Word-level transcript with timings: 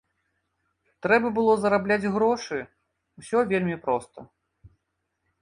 Трэба 1.05 1.27
было 1.37 1.53
зарабляць 1.65 2.09
грошы, 2.15 2.59
усё 3.21 3.45
вельмі 3.53 3.75
проста. 3.87 4.19